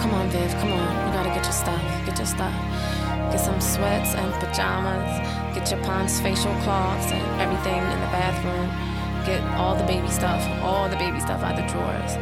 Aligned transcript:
come 0.00 0.14
on, 0.14 0.28
Viv, 0.30 0.50
come 0.60 0.72
on. 0.72 1.06
You 1.06 1.12
gotta 1.12 1.28
get 1.28 1.44
your 1.44 1.52
stuff. 1.52 1.82
Get 2.06 2.16
your 2.18 2.26
stuff. 2.26 2.54
Get 3.30 3.40
some 3.40 3.60
sweats 3.60 4.14
and 4.14 4.32
pajamas. 4.42 5.12
Get 5.54 5.70
your 5.70 5.80
Pond's 5.84 6.20
facial 6.20 6.54
cloths 6.64 7.12
and 7.12 7.24
everything 7.40 7.78
in 7.78 8.00
the 8.00 8.10
bathroom. 8.10 8.68
Get 9.26 9.42
all 9.58 9.76
the 9.76 9.84
baby 9.84 10.08
stuff, 10.08 10.42
all 10.62 10.88
the 10.88 10.96
baby 10.96 11.20
stuff 11.20 11.42
out 11.42 11.56
the 11.56 11.66
drawers. 11.70 12.14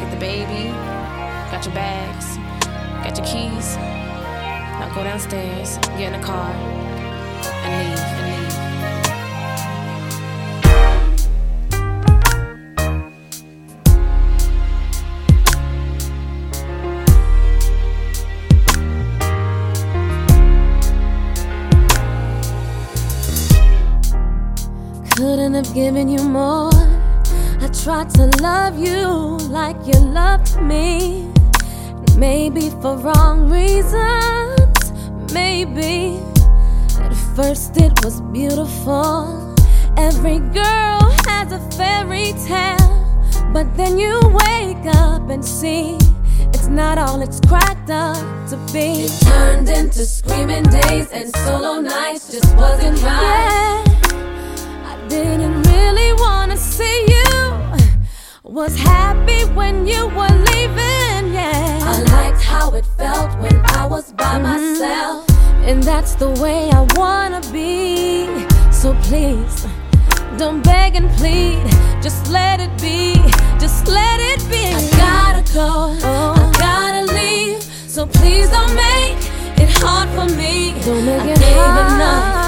Get 0.00 0.10
the 0.10 0.20
baby. 0.20 0.70
Got 1.50 1.64
your 1.64 1.74
bags. 1.74 2.36
Got 3.04 3.16
your 3.16 3.26
keys. 3.26 3.76
Now 4.78 4.92
go 4.94 5.04
downstairs, 5.04 5.78
get 5.96 6.12
in 6.12 6.20
the 6.20 6.26
car, 6.26 6.52
and 6.52 7.88
leave, 7.88 8.25
have 25.56 25.72
given 25.72 26.06
you 26.06 26.22
more. 26.22 26.70
I 27.64 27.70
tried 27.82 28.10
to 28.10 28.26
love 28.42 28.78
you 28.78 29.38
like 29.48 29.76
you 29.86 29.98
loved 29.98 30.60
me. 30.60 31.32
Maybe 32.14 32.68
for 32.82 32.98
wrong 32.98 33.48
reasons. 33.48 34.92
Maybe 35.32 36.20
at 37.00 37.14
first 37.34 37.78
it 37.78 37.92
was 38.04 38.20
beautiful. 38.20 39.54
Every 39.96 40.40
girl 40.40 41.00
has 41.24 41.52
a 41.52 41.60
fairy 41.70 42.34
tale. 42.44 42.92
But 43.54 43.74
then 43.78 43.98
you 43.98 44.20
wake 44.44 44.94
up 44.94 45.30
and 45.30 45.42
see 45.42 45.96
it's 46.52 46.68
not 46.68 46.98
all 46.98 47.22
it's 47.22 47.40
cracked 47.40 47.88
up 47.88 48.18
to 48.50 48.56
be. 48.74 49.06
It 49.08 49.20
turned 49.24 49.70
into 49.70 50.04
screaming 50.04 50.64
days 50.64 51.10
and 51.12 51.34
solo 51.34 51.80
nights 51.80 52.30
just 52.30 52.54
wasn't 52.56 53.02
right. 53.02 53.22
Yeah, 53.22 53.85
Was 58.66 58.76
happy 58.78 59.44
when 59.54 59.86
you 59.86 60.08
were 60.08 60.34
leaving, 60.50 61.32
yeah. 61.32 61.78
I 61.84 62.02
liked 62.16 62.42
how 62.42 62.74
it 62.74 62.84
felt 62.98 63.30
when 63.38 63.54
I 63.80 63.86
was 63.86 64.10
by 64.10 64.40
Mhm. 64.40 64.42
myself. 64.42 65.24
And 65.68 65.80
that's 65.84 66.14
the 66.16 66.30
way 66.42 66.68
I 66.78 66.82
wanna 67.00 67.42
be. 67.52 68.26
So 68.72 68.88
please, 69.08 69.56
don't 70.36 70.62
beg 70.64 70.96
and 70.96 71.08
plead. 71.16 71.62
Just 72.02 72.26
let 72.38 72.58
it 72.60 72.72
be. 72.80 73.14
Just 73.60 73.86
let 73.86 74.18
it 74.32 74.40
be. 74.50 74.64
I 74.80 74.82
gotta 75.04 75.42
go, 75.60 75.70
Oh. 76.02 76.34
I 76.36 76.58
gotta 76.66 77.02
leave. 77.20 77.62
So 77.94 78.00
please 78.18 78.48
don't 78.56 78.74
make 78.74 79.16
it 79.62 79.70
hard 79.80 80.08
for 80.16 80.26
me. 80.40 80.74
Don't 80.84 81.04
make 81.06 81.22
I 81.22 81.32
it 81.34 81.38
gave 81.38 81.56
hard. 81.56 81.92
enough. 81.92 82.45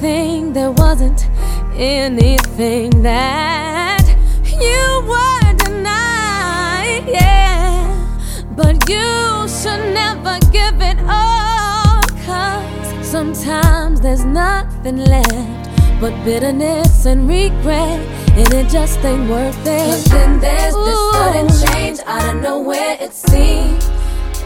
There 0.00 0.72
wasn't 0.72 1.26
anything 1.74 3.02
that 3.02 4.04
you 4.44 5.02
were 5.08 5.52
denied. 5.64 7.04
Yeah, 7.08 8.12
but 8.54 8.88
you 8.90 9.48
should 9.48 9.94
never 9.94 10.38
give 10.52 10.82
it 10.82 10.98
all. 11.08 12.02
Cause 12.26 13.06
sometimes 13.06 14.02
there's 14.02 14.24
nothing 14.26 14.98
left 14.98 15.70
but 15.98 16.12
bitterness 16.24 17.06
and 17.06 17.26
regret. 17.26 17.98
And 18.36 18.52
it 18.52 18.68
just 18.68 19.02
ain't 19.02 19.30
worth 19.30 19.56
But 19.64 19.98
it. 19.98 20.04
then 20.10 20.40
there's 20.40 20.74
this 20.74 21.12
sudden 21.12 21.72
change 21.72 22.00
out 22.04 22.34
of 22.36 22.42
nowhere, 22.42 22.98
it 23.00 23.14
seems. 23.14 23.88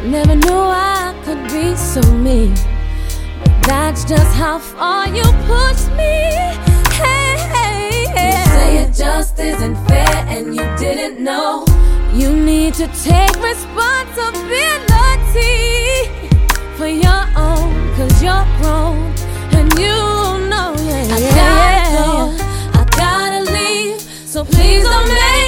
Never 0.05 0.37
knew 0.37 0.60
I 0.60 1.12
could 1.25 1.43
be 1.50 1.75
so 1.75 2.00
mean. 2.12 2.55
That's 3.70 4.03
just 4.04 4.34
how 4.34 4.58
far 4.58 5.06
you 5.08 5.22
push 5.47 5.82
me. 6.00 6.16
Hey, 7.03 7.36
hey, 7.54 8.04
You 8.26 8.44
say 8.56 8.70
it 8.82 8.91
just 8.92 9.38
isn't 9.38 9.76
fair, 9.86 10.16
and 10.34 10.47
you 10.56 10.64
didn't 10.76 11.22
know. 11.22 11.64
You 12.12 12.34
need 12.34 12.75
to 12.75 12.88
take 13.09 13.34
responsibility 13.50 16.09
for 16.76 16.88
your 16.88 17.22
own, 17.36 17.70
cause 17.97 18.20
you're 18.20 18.47
grown 18.59 19.14
and 19.56 19.69
you 19.78 19.97
know, 20.53 20.75
yeah. 20.88 21.14
I 21.14 21.16
yeah, 21.19 21.34
gotta 21.41 21.78
yeah. 21.78 21.98
go, 21.98 22.09
I 22.80 22.82
gotta 23.04 23.41
leave. 23.53 24.00
So 24.26 24.44
please 24.44 24.82
don't 24.82 25.09
make 25.09 25.40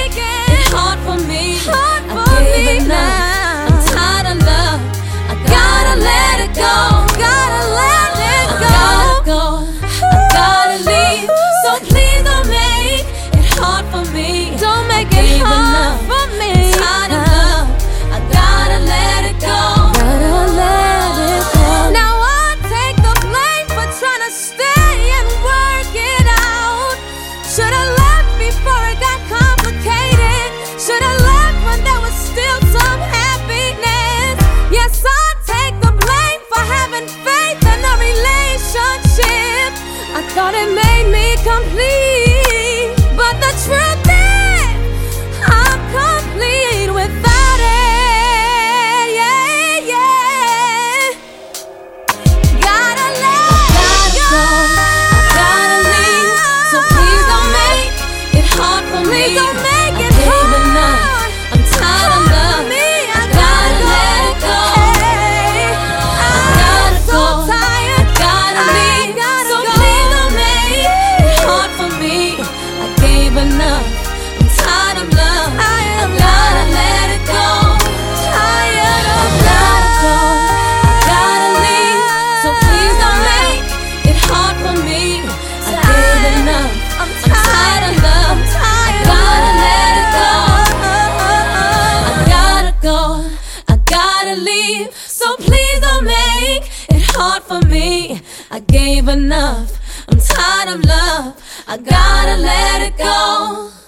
hard 97.49 97.63
for 97.63 97.69
me. 97.69 98.21
I 98.51 98.61
gave 98.61 99.09
enough. 99.09 99.79
I'm 100.09 100.19
tired 100.19 100.77
of 100.77 100.85
love. 100.85 101.65
I 101.67 101.77
gotta 101.77 102.37
let 102.41 102.83
it 102.83 102.99
go. 102.99 103.82